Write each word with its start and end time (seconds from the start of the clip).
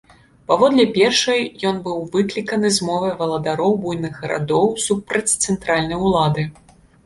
Паводле 0.51 0.85
першай, 0.95 1.41
ён 1.71 1.75
быў 1.89 1.97
выкліканы 2.15 2.73
змовай 2.79 3.13
валадароў 3.21 3.79
буйных 3.87 4.13
гарадоў 4.25 4.65
супраць 4.89 5.25
цэнтральнай 5.43 6.05
улады. 6.11 6.53